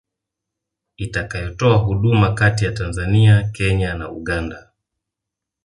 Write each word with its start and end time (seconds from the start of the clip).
itakayotoa 0.97 1.77
huduma 1.77 2.33
kati 2.33 2.65
ya 2.65 2.71
Tanzania 2.71 3.43
Kenya 3.53 3.93
na 3.93 4.09
Uganda 4.11 4.67